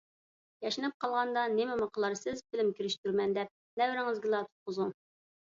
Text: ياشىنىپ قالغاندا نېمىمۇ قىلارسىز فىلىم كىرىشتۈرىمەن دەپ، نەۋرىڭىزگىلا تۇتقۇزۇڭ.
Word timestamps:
ياشىنىپ 0.67 0.95
قالغاندا 1.03 1.43
نېمىمۇ 1.59 1.87
قىلارسىز 1.97 2.41
فىلىم 2.47 2.71
كىرىشتۈرىمەن 2.79 3.37
دەپ، 3.39 3.53
نەۋرىڭىزگىلا 3.83 4.41
تۇتقۇزۇڭ. 4.49 4.99